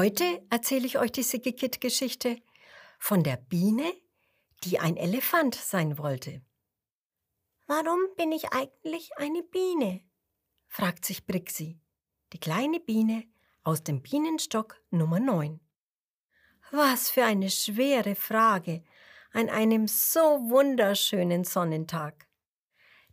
Heute 0.00 0.42
erzähle 0.48 0.86
ich 0.86 0.98
euch 0.98 1.12
die 1.12 1.22
Siggekit-Geschichte 1.22 2.40
von 2.98 3.22
der 3.22 3.36
Biene, 3.36 3.92
die 4.64 4.78
ein 4.78 4.96
Elefant 4.96 5.54
sein 5.54 5.98
wollte. 5.98 6.40
Warum 7.66 8.00
bin 8.16 8.32
ich 8.32 8.50
eigentlich 8.50 9.10
eine 9.18 9.42
Biene? 9.42 10.00
fragt 10.68 11.04
sich 11.04 11.26
Brixi, 11.26 11.78
die 12.32 12.40
kleine 12.40 12.80
Biene 12.80 13.24
aus 13.62 13.84
dem 13.84 14.00
Bienenstock 14.00 14.82
Nummer 14.88 15.20
9. 15.20 15.60
Was 16.70 17.10
für 17.10 17.26
eine 17.26 17.50
schwere 17.50 18.14
Frage 18.14 18.82
an 19.32 19.50
einem 19.50 19.86
so 19.86 20.48
wunderschönen 20.48 21.44
Sonnentag. 21.44 22.26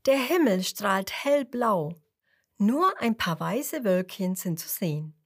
Der 0.06 0.20
Himmel 0.20 0.64
strahlt 0.64 1.12
hellblau, 1.12 1.96
nur 2.58 2.98
ein 3.02 3.18
paar 3.18 3.42
weiße 3.42 3.84
Wölkchen 3.84 4.36
sind 4.36 4.58
zu 4.58 4.70
sehen. 4.70 5.17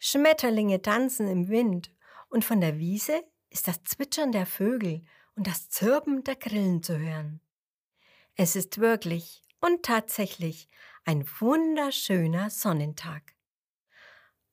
Schmetterlinge 0.00 0.82
tanzen 0.82 1.28
im 1.28 1.48
Wind 1.48 1.92
und 2.28 2.44
von 2.44 2.60
der 2.60 2.78
Wiese 2.78 3.22
ist 3.50 3.68
das 3.68 3.82
Zwitschern 3.84 4.32
der 4.32 4.46
Vögel 4.46 5.04
und 5.34 5.46
das 5.46 5.68
Zirpen 5.68 6.24
der 6.24 6.36
Grillen 6.36 6.82
zu 6.82 6.98
hören. 6.98 7.40
Es 8.34 8.56
ist 8.56 8.78
wirklich 8.78 9.42
und 9.60 9.84
tatsächlich 9.84 10.68
ein 11.04 11.26
wunderschöner 11.40 12.50
Sonnentag. 12.50 13.34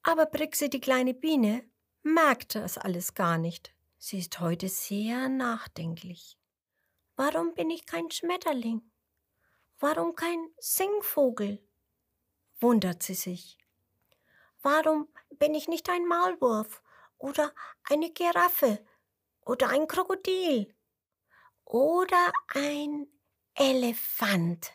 Aber 0.02 0.26
Brixi, 0.26 0.70
die 0.70 0.80
kleine 0.80 1.14
Biene, 1.14 1.64
merkt 2.04 2.56
das 2.56 2.78
alles 2.78 3.14
gar 3.14 3.38
nicht. 3.38 3.76
Sie 3.98 4.20
ist 4.20 4.40
heute 4.40 4.70
sehr 4.70 5.30
nachdenklich. 5.30 6.38
Warum 7.16 7.54
bin 7.54 7.70
ich 7.70 7.86
kein 7.86 8.12
Schmetterling? 8.12 8.82
Warum 9.80 10.16
kein 10.16 10.48
Singvogel? 10.60 11.60
wundert 12.60 13.04
sie 13.04 13.16
sich. 13.16 13.58
Warum 14.66 15.08
bin 15.38 15.54
ich 15.54 15.68
nicht 15.68 15.88
ein 15.92 16.08
Maulwurf 16.08 16.82
oder 17.20 17.54
eine 17.84 18.10
Giraffe 18.12 18.84
oder 19.42 19.70
ein 19.70 19.86
Krokodil 19.88 20.74
oder 21.66 22.34
ein 22.48 23.06
Elefant? 23.54 24.74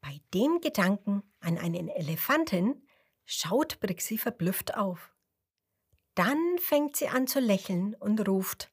Bei 0.00 0.22
dem 0.32 0.62
Gedanken 0.62 1.22
an 1.40 1.58
einen 1.58 1.90
Elefanten 1.90 2.88
schaut 3.26 3.78
Brixi 3.78 4.16
verblüfft 4.16 4.74
auf. 4.74 5.14
Dann 6.14 6.56
fängt 6.58 6.96
sie 6.96 7.08
an 7.08 7.26
zu 7.26 7.40
lächeln 7.40 7.94
und 7.96 8.26
ruft 8.26 8.72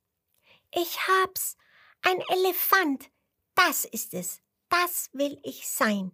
Ich 0.71 0.97
hab's. 1.09 1.57
Ein 2.03 2.21
Elefant. 2.29 3.11
Das 3.53 3.83
ist 3.83 4.13
es. 4.13 4.41
Das 4.69 5.09
will 5.11 5.41
ich 5.43 5.67
sein. 5.67 6.13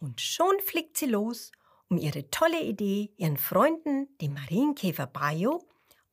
Und 0.00 0.20
schon 0.20 0.58
fliegt 0.58 0.96
sie 0.96 1.06
los, 1.06 1.52
um 1.92 1.98
ihre 1.98 2.30
tolle 2.30 2.62
Idee 2.62 3.12
ihren 3.18 3.36
Freunden, 3.36 4.16
dem 4.16 4.32
Marienkäfer 4.32 5.06
Bayo 5.06 5.62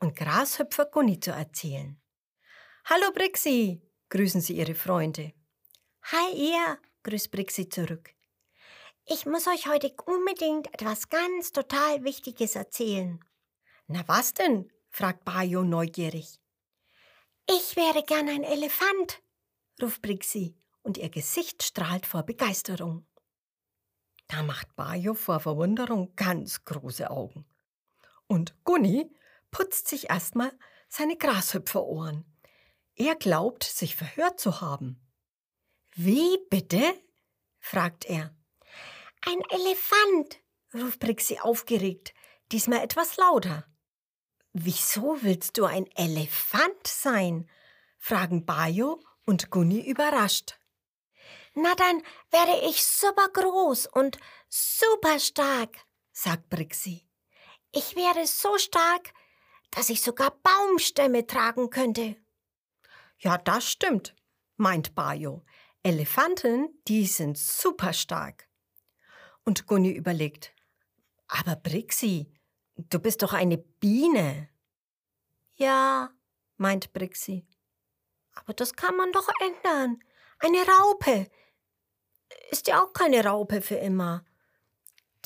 und 0.02 0.14
Grashüpfer 0.14 0.86
Gunni 0.86 1.22
zu 1.22 1.32
erzählen. 1.32 1.98
Hallo 2.84 3.14
Brixi, 3.14 3.82
grüßen 4.10 4.42
sie 4.42 4.58
ihre 4.58 4.76
Freunde. 4.76 5.32
Hi 6.12 6.36
ihr, 6.36 6.78
grüßt 7.04 7.32
Brixi 7.32 7.70
zurück. 7.70 8.14
Ich 9.06 9.26
muss 9.26 9.48
euch 9.48 9.68
heute 9.68 9.94
unbedingt 10.06 10.68
etwas 10.74 11.08
ganz 11.08 11.54
total 11.54 12.04
Wichtiges 12.04 12.58
erzählen. 12.58 13.24
Na 13.88 14.04
was 14.06 14.34
denn? 14.34 14.70
fragt 14.90 15.24
Bayo 15.24 15.64
neugierig. 15.64 16.42
Ich 17.50 17.78
wäre 17.78 18.04
gern 18.04 18.28
ein 18.28 18.44
Elefant, 18.44 19.22
ruft 19.82 20.02
Brixi, 20.02 20.58
und 20.82 20.98
ihr 20.98 21.10
Gesicht 21.10 21.64
strahlt 21.64 22.06
vor 22.06 22.24
Begeisterung. 22.24 23.06
Da 24.30 24.44
macht 24.44 24.76
Bayo 24.76 25.16
vor 25.16 25.40
Verwunderung 25.40 26.16
ganz 26.16 26.64
große 26.64 27.10
Augen. 27.10 27.46
Und 28.28 28.64
Gunni 28.64 29.12
putzt 29.50 29.88
sich 29.88 30.12
erstmal 30.12 30.52
seine 30.88 31.18
Grashüpferohren. 31.18 32.26
Er 32.96 33.16
glaubt, 33.16 33.64
sich 33.64 33.96
verhört 33.96 34.40
zu 34.40 34.62
haben. 34.62 35.02
Wie 35.96 36.38
bitte? 36.52 36.82
fragt 37.60 38.06
er. 38.06 38.34
Ein 39.26 39.42
Elefant, 39.50 40.38
ruft 40.76 41.00
Brixi 41.00 41.40
aufgeregt, 41.40 42.14
diesmal 42.52 42.84
etwas 42.84 43.18
lauter. 43.18 43.66
Wieso 44.54 45.24
willst 45.24 45.58
du 45.58 45.66
ein 45.66 45.88
Elefant 45.96 46.86
sein? 46.86 47.50
fragen 47.98 48.46
Bayo 48.46 49.02
und 49.26 49.50
Gunni 49.50 49.82
überrascht. 49.82 50.59
Na 51.54 51.76
dann 51.76 52.02
werde 52.32 52.68
ich 52.68 52.84
super 52.86 53.28
groß 53.30 53.88
und 53.88 54.18
super 54.48 55.20
stark, 55.20 55.78
sagt 56.12 56.50
Brixi. 56.50 57.08
Ich 57.72 57.96
wäre 57.96 58.26
so 58.26 58.58
stark, 58.58 59.14
dass 59.72 59.90
ich 59.90 60.02
sogar 60.02 60.32
Baumstämme 60.32 61.28
tragen 61.28 61.70
könnte. 61.70 62.16
Ja, 63.20 63.38
das 63.38 63.70
stimmt, 63.70 64.16
meint 64.58 64.96
Bayo. 64.96 65.44
Elefanten, 65.84 66.82
die 66.88 67.06
sind 67.06 67.38
super 67.38 67.94
stark. 67.94 68.50
Und 69.44 69.68
Gunni 69.68 69.92
überlegt, 69.92 70.54
aber 71.28 71.56
Brixi, 71.56 72.32
du 72.76 73.00
bist 73.00 73.22
doch 73.22 73.34
eine 73.34 73.58
Biene. 73.58 74.50
Ja, 75.56 76.12
meint 76.58 76.92
Brixi. 76.94 77.48
Aber 78.34 78.54
das 78.54 78.74
kann 78.74 78.96
man 78.96 79.12
doch 79.12 79.28
ändern. 79.42 80.00
Eine 80.40 80.66
Raupe. 80.66 81.30
Ist 82.52 82.68
ja 82.68 82.84
auch 82.84 82.94
keine 82.94 83.24
Raupe 83.24 83.62
für 83.62 83.76
immer. 83.76 84.26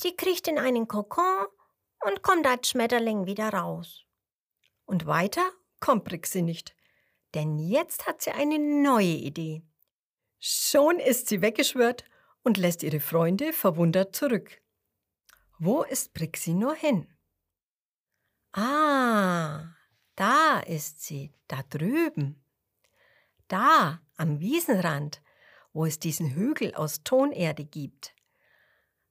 Die 0.00 0.16
kriecht 0.16 0.48
in 0.48 0.58
einen 0.58 0.88
Kokon 0.88 1.46
und 2.04 2.22
kommt 2.22 2.46
als 2.46 2.68
Schmetterling 2.68 3.26
wieder 3.26 3.50
raus. 3.50 4.04
Und 4.84 5.06
weiter 5.06 5.48
kommt 5.80 6.04
Brixi 6.04 6.42
nicht, 6.42 6.74
denn 7.34 7.58
jetzt 7.58 8.06
hat 8.06 8.22
sie 8.22 8.32
eine 8.32 8.58
neue 8.58 9.04
Idee. 9.06 9.62
Schon 10.38 10.98
ist 10.98 11.28
sie 11.28 11.40
weggeschwört 11.40 12.04
und 12.42 12.58
lässt 12.58 12.82
ihre 12.82 13.00
Freunde 13.00 13.52
verwundert 13.52 14.14
zurück. 14.14 14.60
Wo 15.58 15.82
ist 15.82 16.12
Brixi 16.12 16.52
nur 16.52 16.74
hin? 16.74 17.08
Ah, 18.52 19.64
da 20.16 20.60
ist 20.60 21.02
sie, 21.02 21.32
da 21.48 21.62
drüben. 21.70 22.44
Da, 23.48 24.00
am 24.16 24.40
Wiesenrand, 24.40 25.22
wo 25.74 25.84
es 25.84 25.98
diesen 25.98 26.30
Hügel 26.30 26.74
aus 26.74 27.02
Tonerde 27.02 27.64
gibt. 27.64 28.14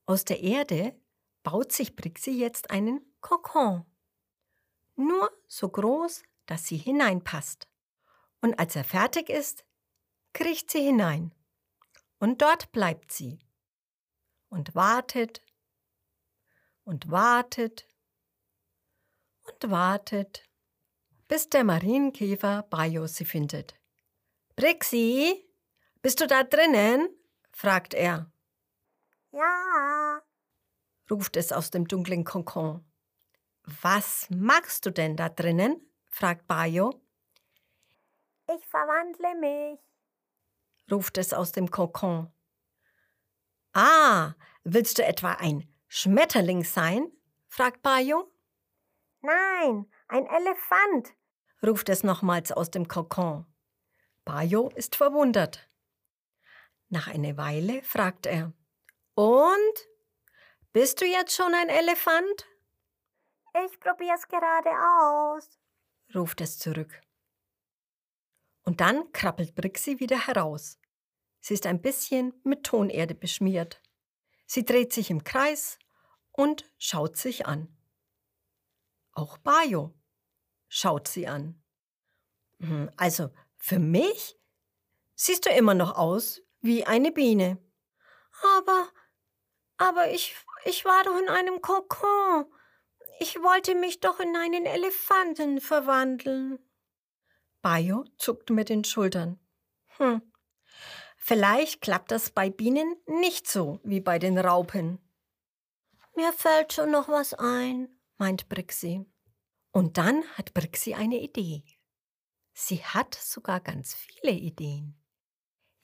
Aus 0.07 0.25
der 0.25 0.41
Erde 0.41 1.00
baut 1.44 1.72
sich 1.72 1.96
Brixi 1.96 2.31
jetzt 2.31 2.72
einen 2.72 3.01
Kokon. 3.22 3.85
Nur 4.96 5.29
so 5.47 5.69
groß, 5.69 6.24
dass 6.46 6.66
sie 6.66 6.78
hineinpasst. 6.78 7.68
Und 8.41 8.57
als 8.57 8.75
er 8.75 8.84
fertig 8.84 9.29
ist, 9.29 9.63
kriecht 10.34 10.72
sie 10.72 10.81
hinein. 10.81 11.35
Und 12.18 12.41
dort 12.41 12.72
bleibt 12.72 13.12
sie. 13.12 13.40
Und 14.50 14.74
wartet 14.74 15.44
und 16.84 17.09
wartet 17.09 17.88
und 19.44 19.72
wartet, 19.72 20.47
bis 21.28 21.50
der 21.50 21.63
Marienkäfer 21.63 22.63
Bayo 22.63 23.07
sie 23.07 23.25
findet. 23.25 23.75
Brixi, 24.56 25.44
bist 26.03 26.19
du 26.19 26.27
da 26.27 26.43
drinnen? 26.43 27.09
fragt 27.51 27.93
er. 27.95 28.29
Ja, 29.31 30.21
ruft 31.09 31.37
es 31.37 31.51
aus 31.51 31.71
dem 31.71 31.87
dunklen 31.87 32.23
Kokon. 32.23 32.85
Was 33.81 34.27
machst 34.29 34.85
du 34.85 34.91
denn 34.91 35.15
da 35.15 35.29
drinnen? 35.29 35.81
fragt 36.11 36.45
Bayo. 36.47 37.01
Ich 38.53 38.65
verwandle 38.67 39.35
mich, 39.39 39.79
ruft 40.91 41.17
es 41.17 41.33
aus 41.33 41.53
dem 41.53 41.71
Kokon. 41.71 42.31
Ah, 43.73 44.33
willst 44.63 44.99
du 44.99 45.06
etwa 45.06 45.31
ein 45.31 45.67
Schmetterling 45.88 46.63
sein? 46.63 47.11
fragt 47.47 47.81
Bayo. 47.81 48.29
Nein, 49.21 49.89
ein 50.09 50.25
Elefant, 50.27 51.13
ruft 51.65 51.88
es 51.88 52.03
nochmals 52.03 52.51
aus 52.51 52.69
dem 52.69 52.89
Kokon. 52.89 53.45
Bayo 54.25 54.69
ist 54.75 54.97
verwundert. 54.97 55.69
Nach 56.94 57.07
einer 57.07 57.38
Weile 57.38 57.81
fragt 57.81 58.28
er, 58.28 58.54
Und? 59.16 59.88
Bist 60.74 61.01
du 61.01 61.06
jetzt 61.07 61.36
schon 61.36 61.51
ein 61.56 61.69
Elefant? 61.69 62.48
Ich 63.66 63.80
probier's 63.80 64.28
gerade 64.28 64.69
aus, 64.69 65.60
ruft 66.13 66.40
es 66.42 66.60
zurück. 66.60 67.01
Und 68.62 68.80
dann 68.80 69.12
krabbelt 69.12 69.56
Brixi 69.56 70.00
wieder 70.00 70.28
heraus. 70.28 70.78
Sie 71.40 71.56
ist 71.56 71.66
ein 71.66 71.81
bisschen 71.81 72.31
mit 72.44 72.63
Tonerde 72.63 73.16
beschmiert. 73.16 73.81
Sie 74.45 74.63
dreht 74.63 74.94
sich 74.94 75.10
im 75.10 75.24
Kreis 75.24 75.80
und 76.31 76.63
schaut 76.78 77.18
sich 77.18 77.48
an. 77.48 77.75
Auch 79.13 79.40
Bayo 79.40 79.95
schaut 80.68 81.07
sie 81.07 81.28
an. 81.28 81.60
Hm, 82.60 82.92
also 82.98 83.31
für 83.57 83.80
mich 83.80 84.38
siehst 85.16 85.48
du 85.48 85.50
immer 85.50 85.74
noch 85.74 85.98
aus 85.98 86.44
wie 86.63 86.86
eine 86.86 87.12
Biene. 87.12 87.60
Aber, 88.57 88.89
aber 89.77 90.10
ich, 90.12 90.36
ich 90.65 90.86
war 90.86 91.04
doch 91.04 91.19
in 91.19 91.30
einem 91.30 91.62
Kokon. 91.62 92.45
Ich 93.19 93.42
wollte 93.42 93.75
mich 93.75 94.00
doch 94.00 94.19
in 94.19 94.36
einen 94.36 94.65
Elefanten 94.65 95.62
verwandeln. 95.62 96.57
Bayo 97.62 98.06
zuckt 98.18 98.50
mit 98.50 98.69
den 98.69 98.83
Schultern. 98.83 99.39
Hm, 99.98 100.21
vielleicht 101.18 101.81
klappt 101.81 102.12
das 102.12 102.31
bei 102.31 102.50
Bienen 102.50 102.95
nicht 103.06 103.48
so 103.48 103.80
wie 103.83 104.01
bei 104.01 104.18
den 104.18 104.38
Raupen. 104.38 105.00
Mir 106.16 106.33
fällt 106.33 106.74
schon 106.74 106.92
noch 106.92 107.07
was 107.09 107.33
ein, 107.33 107.89
meint 108.18 108.50
Brixi. 108.50 109.06
Und 109.71 109.98
dann 109.98 110.24
hat 110.36 110.54
Brixi 110.54 110.94
eine 110.94 111.19
Idee. 111.19 111.63
Sie 112.54 112.83
hat 112.83 113.16
sogar 113.16 113.59
ganz 113.59 113.95
viele 113.95 114.33
Ideen. 114.33 115.02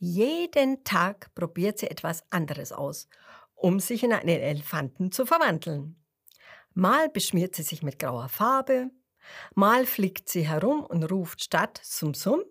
Jeden 0.02 0.86
Tag 0.86 1.36
probiert 1.36 1.78
sie 1.78 1.92
etwas 1.92 2.24
anderes 2.30 2.72
aus, 2.72 3.10
um 3.54 3.82
sich 3.82 4.04
in 4.04 4.14
einen 4.14 4.30
Elefanten 4.30 5.12
zu 5.12 5.26
verwandeln. 5.26 6.02
Mal 6.74 7.10
beschmiert 7.10 7.54
sie 7.56 7.64
sich 7.64 7.84
mit 7.84 8.00
grauer 8.00 8.30
Farbe, 8.30 8.92
mal 9.56 9.86
fliegt 9.86 10.30
sie 10.30 10.48
herum 10.48 10.86
und 10.86 11.04
ruft 11.04 11.44
statt 11.44 11.82
Sum 11.84 12.14
Sum, 12.14 12.44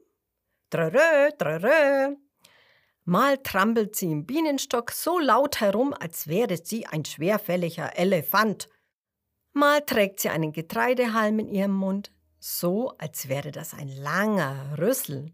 Trarö, 0.69 1.31
Trarö. 1.39 2.17
Mal 3.05 3.39
trampelt 3.39 3.97
sie 3.97 4.13
im 4.13 4.27
Bienenstock 4.27 4.91
so 4.93 5.19
laut 5.19 5.63
herum, 5.63 5.95
als 5.99 6.29
wäre 6.29 6.59
sie 6.63 6.87
ein 6.87 7.07
schwerfälliger 7.07 7.97
Elefant. 7.99 8.69
Mal 9.55 9.81
trägt 9.81 10.21
sie 10.21 10.29
einen 10.29 10.53
Getreidehalm 10.53 11.39
in 11.39 11.49
ihrem 11.49 11.73
Mund, 11.73 12.13
so 12.39 12.91
als 12.99 13.31
wäre 13.31 13.51
das 13.51 13.73
ein 13.73 13.89
langer 13.89 14.77
Rüssel. 14.77 15.33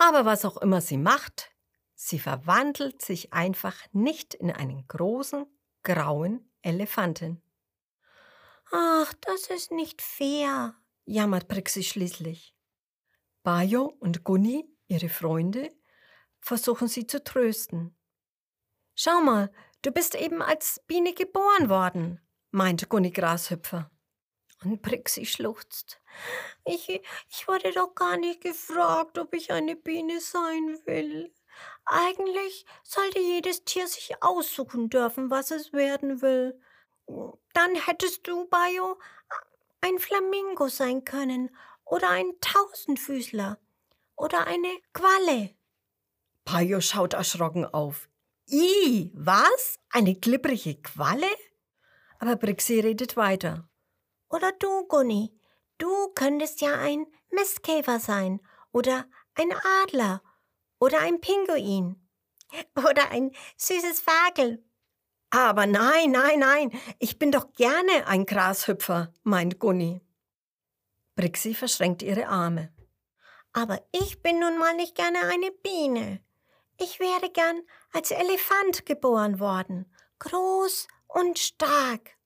Aber 0.00 0.24
was 0.24 0.46
auch 0.46 0.56
immer 0.56 0.80
sie 0.80 0.96
macht, 0.96 1.54
sie 1.94 2.18
verwandelt 2.18 3.02
sich 3.02 3.34
einfach 3.34 3.76
nicht 3.92 4.32
in 4.32 4.50
einen 4.50 4.88
großen, 4.88 5.44
grauen 5.82 6.50
Elefanten. 6.62 7.42
Ach, 8.72 9.12
das 9.20 9.48
ist 9.48 9.72
nicht 9.72 10.00
fair, 10.00 10.74
jammert 11.04 11.48
Prixi 11.48 11.82
schließlich. 11.82 12.56
Bayo 13.42 13.94
und 14.00 14.24
Gunni, 14.24 14.64
ihre 14.88 15.10
Freunde, 15.10 15.70
versuchen 16.40 16.88
sie 16.88 17.06
zu 17.06 17.22
trösten. 17.22 17.94
Schau 18.94 19.20
mal, 19.20 19.52
du 19.82 19.90
bist 19.90 20.14
eben 20.14 20.40
als 20.40 20.80
Biene 20.86 21.12
geboren 21.12 21.68
worden, 21.68 22.22
meint 22.52 22.88
Gunni 22.88 23.10
Grashüpfer. 23.10 23.90
Und 24.62 24.82
Prixi 24.82 25.24
schluchzt. 25.24 26.00
Ich, 26.66 26.88
ich 27.30 27.48
wurde 27.48 27.72
doch 27.72 27.94
gar 27.94 28.16
nicht 28.18 28.42
gefragt, 28.42 29.18
ob 29.18 29.32
ich 29.34 29.52
eine 29.52 29.74
Biene 29.74 30.20
sein 30.20 30.78
will. 30.84 31.32
Eigentlich 31.86 32.66
sollte 32.82 33.20
jedes 33.20 33.64
Tier 33.64 33.88
sich 33.88 34.22
aussuchen 34.22 34.90
dürfen, 34.90 35.30
was 35.30 35.50
es 35.50 35.72
werden 35.72 36.20
will. 36.20 36.60
Dann 37.54 37.74
hättest 37.74 38.26
du, 38.28 38.46
Bayo, 38.48 38.98
ein 39.80 39.98
Flamingo 39.98 40.68
sein 40.68 41.04
können 41.04 41.50
oder 41.84 42.10
ein 42.10 42.32
Tausendfüßler 42.40 43.58
oder 44.16 44.46
eine 44.46 44.78
Qualle. 44.92 45.54
Bayo 46.44 46.80
schaut 46.80 47.14
erschrocken 47.14 47.64
auf. 47.64 48.08
I, 48.48 49.10
was? 49.14 49.78
Eine 49.90 50.14
glibbrige 50.14 50.76
Qualle? 50.82 51.30
Aber 52.18 52.36
Brixi 52.36 52.80
redet 52.80 53.16
weiter. 53.16 53.69
Oder 54.30 54.52
du, 54.52 54.86
Gunni, 54.86 55.38
du 55.78 56.08
könntest 56.14 56.60
ja 56.60 56.74
ein 56.74 57.06
Mistkäfer 57.30 58.00
sein 58.00 58.40
oder 58.72 59.04
ein 59.34 59.52
Adler 59.82 60.22
oder 60.78 61.00
ein 61.00 61.20
Pinguin 61.20 62.08
oder 62.76 63.10
ein 63.10 63.32
süßes 63.56 64.00
Vogel 64.00 64.64
aber 65.30 65.66
nein, 65.66 66.10
nein, 66.10 66.40
nein, 66.40 66.80
ich 66.98 67.18
bin 67.18 67.30
doch 67.30 67.52
gerne 67.52 68.06
ein 68.06 68.26
Grashüpfer, 68.26 69.12
meint 69.22 69.60
Gunni. 69.60 70.00
Brixi 71.14 71.54
verschränkt 71.54 72.02
ihre 72.02 72.26
Arme. 72.26 72.72
Aber 73.52 73.80
ich 73.92 74.22
bin 74.22 74.40
nun 74.40 74.58
mal 74.58 74.74
nicht 74.74 74.96
gerne 74.96 75.20
eine 75.20 75.52
Biene. 75.52 76.20
Ich 76.78 76.98
wäre 76.98 77.30
gern 77.30 77.62
als 77.92 78.10
Elefant 78.10 78.86
geboren 78.86 79.38
worden, 79.38 79.92
groß 80.18 80.88
und 81.06 81.38
stark. 81.38 82.16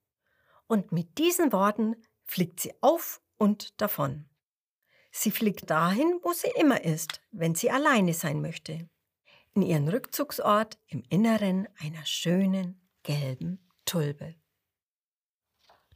Und 0.75 0.91
mit 0.91 1.19
diesen 1.19 1.53
Worten 1.53 1.95
fliegt 2.25 2.59
sie 2.59 2.75
auf 2.81 3.23
und 3.37 3.81
davon. 3.81 4.29
Sie 5.13 5.31
fliegt 5.31 5.71
dahin, 5.71 6.19
wo 6.25 6.33
sie 6.33 6.51
immer 6.57 6.83
ist, 6.83 7.21
wenn 7.31 7.55
sie 7.55 7.71
alleine 7.71 8.13
sein 8.13 8.41
möchte. 8.41 8.91
In 9.53 9.63
ihren 9.63 9.89
Rückzugsort 9.89 10.77
im 10.89 11.05
Inneren 11.11 11.69
einer 11.79 12.05
schönen, 12.05 12.91
gelben 13.05 13.71
Tulpe. 13.85 14.35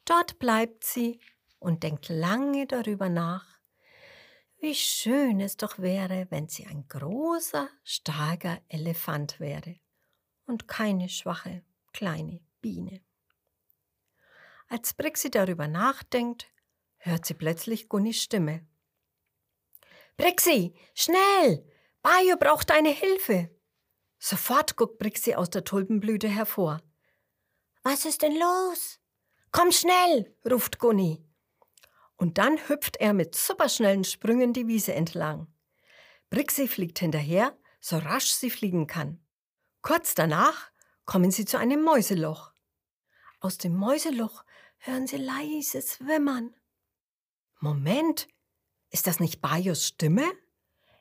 Dort 0.05 0.39
bleibt 0.39 0.85
sie 0.85 1.19
und 1.59 1.83
denkt 1.83 2.09
lange 2.09 2.69
darüber 2.69 3.09
nach, 3.09 3.59
wie 4.61 4.77
schön 4.77 5.41
es 5.41 5.57
doch 5.57 5.81
wäre, 5.81 6.29
wenn 6.31 6.47
sie 6.47 6.67
ein 6.69 6.87
großer, 6.87 7.69
starker 7.83 8.61
Elefant 8.69 9.41
wäre 9.41 9.75
und 10.47 10.69
keine 10.69 11.09
schwache, 11.09 11.65
kleine 11.93 12.39
Biene. 12.61 13.08
Als 14.69 14.93
Brixi 14.93 15.31
darüber 15.31 15.67
nachdenkt, 15.67 16.47
hört 16.99 17.25
sie 17.25 17.35
plötzlich 17.35 17.89
Gunnis 17.89 18.23
Stimme. 18.23 18.67
Brixi, 20.19 20.75
schnell! 20.95 21.65
Bayo 22.03 22.37
braucht 22.37 22.71
deine 22.71 22.91
Hilfe! 22.91 23.51
Sofort 24.19 24.77
guckt 24.77 24.99
Brixi 24.99 25.35
aus 25.35 25.49
der 25.49 25.65
Tulpenblüte 25.65 26.29
hervor. 26.29 26.83
Was 27.83 28.05
ist 28.05 28.23
denn 28.23 28.37
los? 28.37 28.99
Komm 29.53 29.73
schnell, 29.73 30.37
ruft 30.51 30.79
Gunni. 30.79 31.25
Und 32.17 32.37
dann 32.37 32.59
hüpft 32.69 32.97
er 32.97 33.15
mit 33.15 33.35
superschnellen 33.35 34.05
Sprüngen 34.05 34.53
die 34.53 34.67
Wiese 34.67 34.93
entlang. 34.93 35.47
Brixi 36.31 36.69
fliegt 36.69 36.99
hinterher, 36.99 37.57
so 37.81 37.97
rasch 37.97 38.33
sie 38.33 38.51
fliegen 38.51 38.87
kann. 38.87 39.25
Kurz 39.81 40.15
danach 40.15 40.71
kommen 41.07 41.31
sie 41.31 41.47
zu 41.47 41.59
einem 41.59 41.83
Mäuseloch. 41.83 42.53
Aus 43.41 43.57
dem 43.57 43.75
Mäuseloch 43.75 44.45
hören 44.79 45.07
sie 45.07 45.17
leises 45.17 46.01
Wimmern. 46.01 46.55
Moment, 47.61 48.29
ist 48.91 49.07
das 49.07 49.21
nicht 49.21 49.41
Bajos 49.41 49.87
Stimme? 49.87 50.31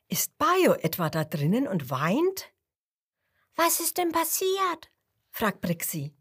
Ist 0.08 0.36
Bajo 0.38 0.72
etwa 0.74 1.10
da 1.10 1.24
drinnen 1.24 1.68
und 1.68 1.90
weint? 1.90 2.52
Was 3.56 3.80
ist 3.80 3.98
denn 3.98 4.12
passiert? 4.12 4.90
fragt 5.30 5.60
Brixi. 5.60 6.14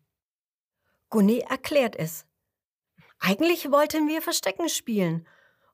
Gunni 1.10 1.40
erklärt 1.40 1.96
es. 1.96 2.26
Eigentlich 3.20 3.72
wollten 3.72 4.08
wir 4.08 4.22
Verstecken 4.22 4.70
spielen 4.70 5.28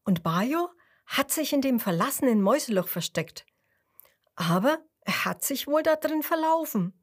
und 0.04 0.24
Bayo 0.24 0.70
hat 1.06 1.32
sich 1.32 1.54
in 1.54 1.62
dem 1.62 1.80
verlassenen 1.80 2.42
Mäuseloch 2.42 2.88
versteckt. 2.88 3.46
Aber 4.36 4.80
er 5.02 5.26
hat 5.26 5.44
sich 5.44 5.68
wohl 5.68 5.84
da 5.84 5.96
drin 5.96 6.24
verlaufen. 6.24 6.94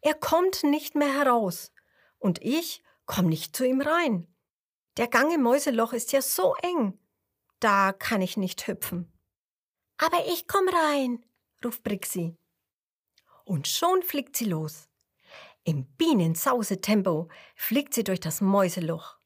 Er 0.00 0.14
kommt 0.14 0.64
nicht 0.64 0.94
mehr 0.94 1.12
heraus 1.12 1.72
und 2.18 2.42
ich 2.42 2.82
komm 3.06 3.26
nicht 3.26 3.56
zu 3.56 3.66
ihm 3.66 3.80
rein. 3.80 4.26
Der 4.96 5.08
Gang 5.08 5.32
im 5.34 5.42
Mäuseloch 5.42 5.92
ist 5.92 6.12
ja 6.12 6.22
so 6.22 6.54
eng. 6.62 6.98
Da 7.60 7.92
kann 7.92 8.22
ich 8.22 8.36
nicht 8.36 8.66
hüpfen. 8.66 9.12
Aber 9.96 10.26
ich 10.26 10.46
komm 10.46 10.68
rein, 10.68 11.24
ruft 11.64 11.82
Brixi. 11.82 12.36
Und 13.44 13.68
schon 13.68 14.02
fliegt 14.02 14.36
sie 14.36 14.46
los. 14.46 14.88
Im 15.64 15.86
Bienensausetempo 15.96 17.28
fliegt 17.56 17.94
sie 17.94 18.04
durch 18.04 18.20
das 18.20 18.40
Mäuseloch. 18.40 19.18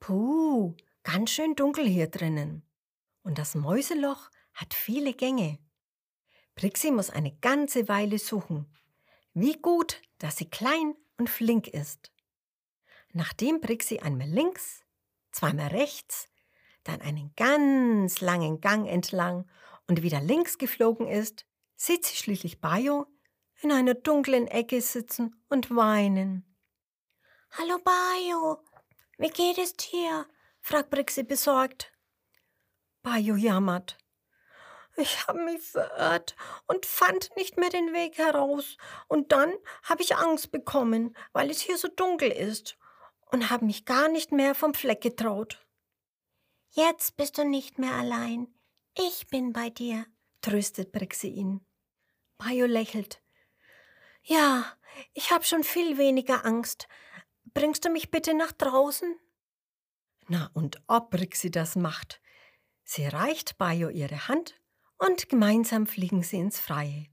Puh, 0.00 0.74
ganz 1.02 1.30
schön 1.30 1.54
dunkel 1.56 1.86
hier 1.86 2.08
drinnen. 2.08 2.62
Und 3.22 3.38
das 3.38 3.54
Mäuseloch 3.54 4.30
hat 4.54 4.72
viele 4.74 5.12
Gänge. 5.12 5.58
Brixi 6.54 6.90
muss 6.90 7.10
eine 7.10 7.36
ganze 7.36 7.88
Weile 7.88 8.18
suchen. 8.18 8.66
Wie 9.34 9.54
gut, 9.60 10.00
dass 10.18 10.36
sie 10.36 10.48
klein 10.48 10.94
und 11.18 11.28
flink 11.28 11.68
ist. 11.68 12.10
Nachdem 13.12 13.60
Brixi 13.60 14.00
einmal 14.00 14.28
links, 14.28 14.82
zweimal 15.32 15.68
rechts, 15.68 16.28
dann 16.84 17.00
einen 17.00 17.32
ganz 17.36 18.20
langen 18.20 18.60
Gang 18.60 18.86
entlang 18.86 19.48
und 19.86 20.02
wieder 20.02 20.20
links 20.20 20.58
geflogen 20.58 21.08
ist, 21.08 21.46
sieht 21.76 22.04
sie 22.04 22.16
schließlich 22.16 22.60
Bayo 22.60 23.06
in 23.60 23.72
einer 23.72 23.94
dunklen 23.94 24.46
Ecke 24.46 24.80
sitzen 24.80 25.42
und 25.48 25.74
weinen. 25.74 26.44
Hallo 27.52 27.78
Bayo, 27.78 28.62
wie 29.16 29.30
geht 29.30 29.58
es 29.58 29.74
dir? 29.74 30.26
fragt 30.60 30.90
Brixi 30.90 31.22
besorgt. 31.22 31.92
Bayo 33.02 33.36
jammert. 33.36 33.96
Ich 34.96 35.26
habe 35.26 35.38
mich 35.44 35.62
verirrt 35.62 36.36
und 36.66 36.84
fand 36.84 37.30
nicht 37.36 37.56
mehr 37.56 37.70
den 37.70 37.94
Weg 37.94 38.18
heraus. 38.18 38.76
Und 39.06 39.32
dann 39.32 39.54
habe 39.84 40.02
ich 40.02 40.16
Angst 40.16 40.50
bekommen, 40.50 41.16
weil 41.32 41.50
es 41.50 41.60
hier 41.60 41.78
so 41.78 41.88
dunkel 41.88 42.30
ist 42.30 42.76
und 43.30 43.50
habe 43.50 43.64
mich 43.64 43.84
gar 43.84 44.08
nicht 44.08 44.32
mehr 44.32 44.54
vom 44.54 44.74
Fleck 44.74 45.00
getraut. 45.00 45.64
Jetzt 46.70 47.16
bist 47.16 47.38
du 47.38 47.44
nicht 47.44 47.78
mehr 47.78 47.92
allein. 47.92 48.48
Ich 48.96 49.28
bin 49.28 49.52
bei 49.52 49.70
dir, 49.70 50.06
tröstet 50.40 50.92
Brixi 50.92 51.28
ihn. 51.28 51.64
Bayo 52.36 52.66
lächelt. 52.66 53.22
Ja, 54.22 54.64
ich 55.14 55.30
habe 55.30 55.44
schon 55.44 55.64
viel 55.64 55.98
weniger 55.98 56.44
Angst. 56.44 56.88
Bringst 57.54 57.84
du 57.84 57.90
mich 57.90 58.10
bitte 58.10 58.34
nach 58.34 58.52
draußen? 58.52 59.16
Na, 60.26 60.50
und 60.52 60.82
ob 60.86 61.14
Rixi 61.14 61.50
das 61.50 61.76
macht. 61.76 62.20
Sie 62.84 63.06
reicht 63.06 63.58
Bayo 63.58 63.88
ihre 63.88 64.28
Hand 64.28 64.60
und 64.98 65.28
gemeinsam 65.28 65.86
fliegen 65.86 66.22
sie 66.22 66.38
ins 66.38 66.60
Freie. 66.60 67.06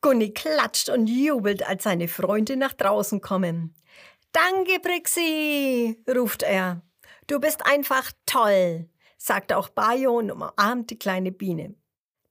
Gunni 0.00 0.32
klatscht 0.32 0.88
und 0.88 1.08
jubelt, 1.08 1.66
als 1.66 1.82
seine 1.82 2.06
Freunde 2.06 2.56
nach 2.56 2.74
draußen 2.74 3.20
kommen. 3.20 3.74
Danke, 4.36 4.80
Brixi, 4.80 5.96
ruft 6.06 6.42
er. 6.42 6.82
Du 7.26 7.40
bist 7.40 7.64
einfach 7.64 8.12
toll, 8.26 8.90
sagt 9.16 9.50
auch 9.54 9.70
Bayo 9.70 10.18
und 10.18 10.30
umarmt 10.30 10.90
die 10.90 10.98
kleine 10.98 11.32
Biene. 11.32 11.74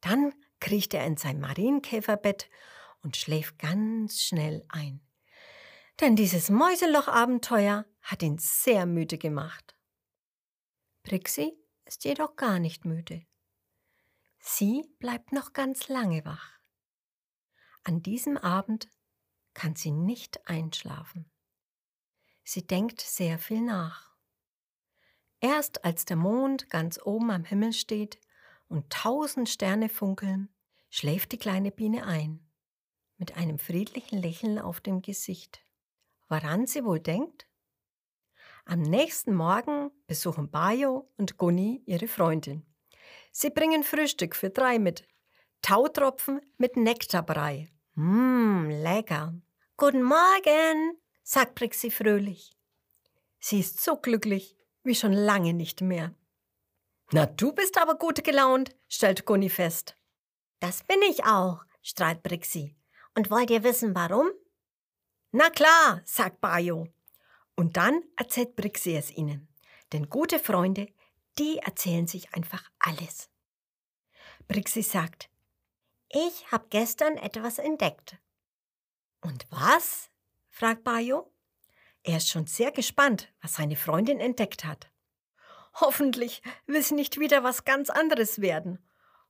Dann 0.01 0.31
kriecht 0.59 0.93
er 0.93 1.03
in 1.07 1.17
sein 1.17 1.39
Marienkäferbett 1.39 2.47
und 3.01 3.17
schläft 3.17 3.57
ganz 3.57 4.21
schnell 4.21 4.63
ein. 4.69 5.01
Denn 5.99 6.15
dieses 6.15 6.51
Mäuseloch-Abenteuer 6.51 7.85
hat 8.03 8.21
ihn 8.21 8.37
sehr 8.37 8.85
müde 8.85 9.17
gemacht. 9.17 9.75
Brixi 11.01 11.57
ist 11.85 12.05
jedoch 12.05 12.35
gar 12.35 12.59
nicht 12.59 12.85
müde. 12.85 13.25
Sie 14.37 14.83
bleibt 14.99 15.31
noch 15.31 15.53
ganz 15.53 15.87
lange 15.87 16.23
wach. 16.23 16.59
An 17.83 18.03
diesem 18.03 18.37
Abend 18.37 18.89
kann 19.55 19.75
sie 19.75 19.89
nicht 19.89 20.47
einschlafen. 20.47 21.31
Sie 22.45 22.65
denkt 22.65 23.01
sehr 23.01 23.39
viel 23.39 23.61
nach. 23.61 24.15
Erst 25.41 25.83
als 25.83 26.05
der 26.05 26.15
Mond 26.15 26.69
ganz 26.69 26.99
oben 27.03 27.31
am 27.31 27.43
Himmel 27.43 27.73
steht 27.73 28.19
und 28.67 28.89
tausend 28.91 29.49
Sterne 29.49 29.89
funkeln, 29.89 30.49
schläft 30.89 31.31
die 31.31 31.37
kleine 31.37 31.71
Biene 31.71 32.05
ein, 32.05 32.39
mit 33.17 33.35
einem 33.35 33.57
friedlichen 33.57 34.21
Lächeln 34.21 34.59
auf 34.59 34.79
dem 34.79 35.01
Gesicht. 35.01 35.65
Woran 36.29 36.67
sie 36.67 36.85
wohl 36.85 36.99
denkt? 36.99 37.47
Am 38.65 38.81
nächsten 38.81 39.33
Morgen 39.33 39.91
besuchen 40.07 40.49
Bayo 40.49 41.11
und 41.17 41.37
Gunni 41.37 41.81
ihre 41.85 42.07
Freundin. 42.07 42.65
Sie 43.31 43.49
bringen 43.49 43.83
Frühstück 43.83 44.35
für 44.35 44.51
drei 44.51 44.79
mit. 44.79 45.07
Tautropfen 45.61 46.41
mit 46.57 46.77
Nektarbrei. 46.77 47.69
Mmm, 47.95 48.69
lecker. 48.69 49.33
Guten 49.77 50.03
Morgen, 50.03 50.97
sagt 51.25 51.55
Brixi 51.55 51.89
fröhlich. 51.89 52.55
Sie 53.39 53.59
ist 53.59 53.81
so 53.83 53.97
glücklich 53.97 54.55
wie 54.83 54.95
schon 54.95 55.11
lange 55.11 55.53
nicht 55.53 55.81
mehr. 55.81 56.13
Na, 57.11 57.25
du 57.25 57.51
bist 57.51 57.77
aber 57.79 57.95
gut 57.95 58.23
gelaunt, 58.23 58.75
stellt 58.87 59.25
Gunni 59.25 59.49
fest. 59.49 59.97
Das 60.59 60.83
bin 60.83 61.01
ich 61.01 61.25
auch, 61.25 61.65
strahlt 61.81 62.23
Brixi. 62.23 62.75
Und 63.15 63.31
wollt 63.31 63.49
ihr 63.49 63.63
wissen, 63.63 63.95
warum? 63.95 64.29
Na 65.31 65.49
klar, 65.49 66.01
sagt 66.05 66.41
Bayo. 66.41 66.87
Und 67.55 67.75
dann 67.75 68.03
erzählt 68.15 68.55
Brixi 68.55 68.95
es 68.95 69.11
ihnen. 69.11 69.47
Denn 69.93 70.09
gute 70.09 70.39
Freunde, 70.39 70.87
die 71.39 71.57
erzählen 71.57 72.07
sich 72.07 72.33
einfach 72.33 72.69
alles. 72.79 73.29
Brixi 74.47 74.83
sagt, 74.83 75.29
ich 76.09 76.51
habe 76.51 76.67
gestern 76.69 77.17
etwas 77.17 77.57
entdeckt. 77.57 78.17
Und 79.21 79.47
was? 79.49 80.09
Fragt 80.55 80.85
Bayo. 80.85 81.33
Er 82.03 82.15
ist 82.17 82.29
schon 82.29 82.47
sehr 82.47 82.71
gespannt, 82.71 83.29
was 83.41 83.55
seine 83.55 83.75
Freundin 83.75 84.21
entdeckt 84.21 84.63
hat. 84.63 84.89
Hoffentlich 85.73 86.41
will 86.65 86.81
sie 86.81 86.95
nicht 86.95 87.19
wieder 87.19 87.43
was 87.43 87.65
ganz 87.65 87.89
anderes 87.89 88.39
werden. 88.39 88.79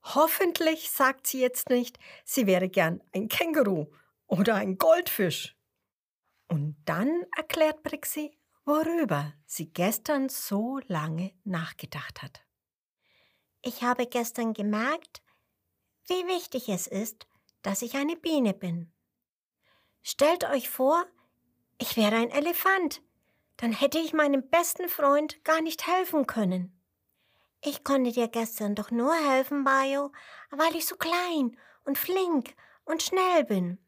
Hoffentlich 0.03 0.91
sagt 0.91 1.25
sie 1.25 1.41
jetzt 1.41 1.69
nicht, 1.71 1.97
sie 2.25 2.45
wäre 2.45 2.69
gern 2.69 3.01
ein 3.11 3.27
Känguru 3.27 3.87
oder 4.27 4.53
ein 4.53 4.77
Goldfisch. 4.77 5.57
Und 6.47 6.77
dann 6.85 7.25
erklärt 7.35 7.81
Brixi, 7.81 8.37
worüber 8.63 9.33
sie 9.47 9.73
gestern 9.73 10.29
so 10.29 10.79
lange 10.85 11.31
nachgedacht 11.43 12.21
hat. 12.21 12.45
Ich 13.63 13.81
habe 13.81 14.05
gestern 14.05 14.53
gemerkt, 14.53 15.23
wie 16.05 16.27
wichtig 16.27 16.69
es 16.69 16.85
ist, 16.85 17.25
dass 17.63 17.81
ich 17.81 17.95
eine 17.95 18.15
Biene 18.15 18.53
bin. 18.53 18.94
Stellt 20.07 20.43
euch 20.43 20.69
vor, 20.69 21.03
ich 21.79 21.97
wäre 21.97 22.15
ein 22.17 22.29
Elefant, 22.29 23.01
dann 23.57 23.71
hätte 23.71 23.97
ich 23.97 24.13
meinem 24.13 24.47
besten 24.47 24.87
Freund 24.87 25.43
gar 25.43 25.61
nicht 25.61 25.87
helfen 25.87 26.27
können. 26.27 26.79
Ich 27.63 27.83
konnte 27.83 28.11
dir 28.11 28.27
gestern 28.27 28.75
doch 28.75 28.91
nur 28.91 29.15
helfen, 29.15 29.63
Bayo, 29.63 30.11
weil 30.51 30.75
ich 30.75 30.85
so 30.85 30.95
klein 30.95 31.57
und 31.85 31.97
flink 31.97 32.53
und 32.83 33.01
schnell 33.01 33.45
bin. 33.45 33.79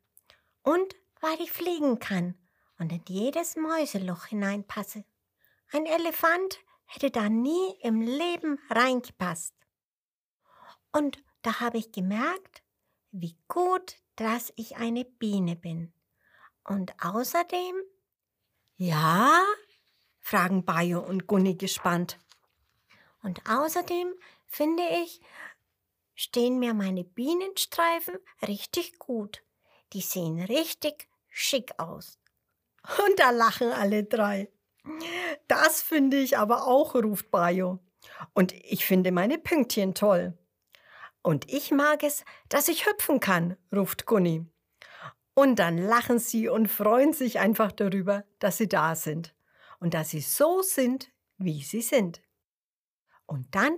Und 0.63 0.95
weil 1.21 1.39
ich 1.39 1.51
fliegen 1.51 1.99
kann 1.99 2.33
und 2.79 2.91
in 2.91 3.03
jedes 3.07 3.55
Mäuseloch 3.55 4.25
hineinpasse. 4.25 5.05
Ein 5.71 5.85
Elefant 5.85 6.57
hätte 6.85 7.11
da 7.11 7.29
nie 7.29 7.75
im 7.81 8.01
Leben 8.01 8.57
reingepasst. 8.71 9.53
Und 10.91 11.23
da 11.43 11.59
habe 11.59 11.77
ich 11.77 11.91
gemerkt, 11.91 12.63
wie 13.11 13.37
gut, 13.47 13.97
dass 14.15 14.51
ich 14.55 14.77
eine 14.77 15.05
Biene 15.05 15.55
bin. 15.55 15.93
Und 16.67 16.93
außerdem? 17.03 17.75
Ja? 18.75 19.43
fragen 20.19 20.65
Bayo 20.65 20.99
und 20.99 21.25
Gunni 21.25 21.55
gespannt. 21.55 22.19
Und 23.23 23.41
außerdem 23.49 24.13
finde 24.45 24.83
ich, 25.03 25.21
stehen 26.15 26.59
mir 26.59 26.73
meine 26.73 27.05
Bienenstreifen 27.05 28.17
richtig 28.45 28.99
gut. 28.99 29.41
Die 29.93 30.01
sehen 30.01 30.41
richtig 30.41 31.07
schick 31.29 31.71
aus. 31.79 32.19
Und 32.83 33.17
da 33.19 33.29
lachen 33.29 33.71
alle 33.71 34.03
drei. 34.03 34.51
Das 35.47 35.81
finde 35.81 36.17
ich 36.17 36.37
aber 36.37 36.67
auch, 36.67 36.95
ruft 36.95 37.31
Bayo. 37.31 37.79
Und 38.33 38.51
ich 38.53 38.85
finde 38.85 39.13
meine 39.13 39.37
Pünktchen 39.37 39.93
toll. 39.93 40.37
Und 41.21 41.49
ich 41.51 41.71
mag 41.71 42.03
es, 42.03 42.25
dass 42.49 42.67
ich 42.67 42.85
hüpfen 42.85 43.21
kann, 43.21 43.55
ruft 43.73 44.05
Gunni. 44.05 44.45
Und 45.37 45.59
dann 45.59 45.77
lachen 45.77 46.17
sie 46.17 46.47
und 46.47 46.67
freuen 46.67 47.13
sich 47.13 47.37
einfach 47.37 47.71
darüber, 47.71 48.25
dass 48.39 48.57
sie 48.57 48.67
da 48.67 48.95
sind 48.95 49.35
und 49.79 49.93
dass 49.93 50.09
sie 50.09 50.21
so 50.21 50.63
sind, 50.63 51.11
wie 51.37 51.61
sie 51.61 51.83
sind. 51.83 52.23
Und 53.27 53.53
dann, 53.53 53.77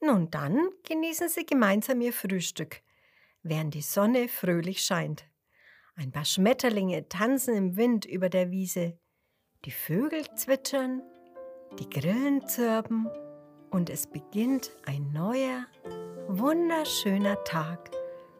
nun 0.00 0.30
dann 0.30 0.68
genießen 0.86 1.30
sie 1.30 1.46
gemeinsam 1.46 2.02
ihr 2.02 2.12
Frühstück, 2.12 2.82
während 3.42 3.72
die 3.72 3.80
Sonne 3.80 4.28
fröhlich 4.28 4.82
scheint. 4.82 5.24
Ein 5.94 6.12
paar 6.12 6.26
Schmetterlinge 6.26 7.08
tanzen 7.08 7.54
im 7.54 7.76
Wind 7.78 8.04
über 8.04 8.28
der 8.28 8.50
Wiese, 8.50 8.98
die 9.64 9.70
Vögel 9.70 10.26
zwitschern, 10.34 11.00
die 11.78 11.88
Grillen 11.88 12.46
zirpen 12.48 13.08
und 13.70 13.88
es 13.88 14.06
beginnt 14.06 14.72
ein 14.84 15.10
neuer, 15.10 15.64
wunderschöner 16.28 17.42
Tag 17.44 17.90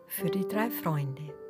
für 0.07 0.29
die 0.29 0.47
drei 0.47 0.71
Freunde. 0.71 1.46